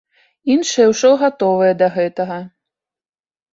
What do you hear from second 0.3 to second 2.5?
Іншыя ўжо гатовыя да гэтага.